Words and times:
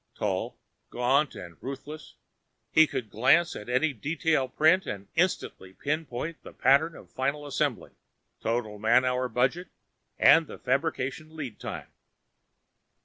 Tall, 0.15 0.57
gaunt 0.89 1.35
and 1.35 1.61
ruthless, 1.61 2.15
he 2.71 2.87
could 2.87 3.11
glance 3.11 3.55
at 3.55 3.69
any 3.69 3.93
detail 3.93 4.47
print 4.49 4.87
and 4.87 5.09
instantly 5.13 5.73
pinpoint 5.73 6.41
the 6.41 6.53
pattern 6.53 6.95
of 6.95 7.11
final 7.11 7.45
assembly, 7.45 7.91
total 8.41 8.79
man 8.79 9.05
hour 9.05 9.29
budget 9.29 9.67
and 10.17 10.47
fabrication 10.63 11.35
lead 11.35 11.59
time. 11.59 11.91